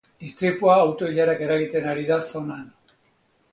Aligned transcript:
Istripua 0.27 0.77
auto-ilarak 0.85 1.45
eragiten 1.49 1.87
ari 1.93 2.09
da 2.11 2.19
zonan. 2.35 2.67